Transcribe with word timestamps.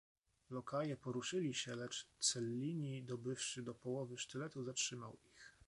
"Lokaje 0.49 0.97
poruszyli 0.97 1.53
się, 1.53 1.75
lecz 1.75 2.07
Cellini 2.19 3.03
dobywszy 3.03 3.63
do 3.63 3.75
połowy 3.75 4.17
sztyletu 4.17 4.63
zatrzymał 4.63 5.17
ich." 5.25 5.57